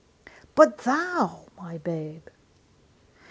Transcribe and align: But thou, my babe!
But 0.55 0.79
thou, 0.79 1.41
my 1.55 1.77
babe! 1.77 2.23